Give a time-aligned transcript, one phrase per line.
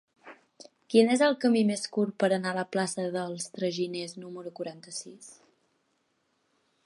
[0.93, 5.31] Quin és el camí més curt per anar a la plaça dels Traginers número quaranta-sis?